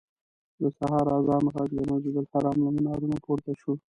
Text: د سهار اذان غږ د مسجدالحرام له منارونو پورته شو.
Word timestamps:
د 0.59 0.61
سهار 0.77 1.07
اذان 1.17 1.43
غږ 1.53 1.69
د 1.75 1.79
مسجدالحرام 1.89 2.57
له 2.63 2.69
منارونو 2.75 3.17
پورته 3.25 3.51
شو. 3.59 3.71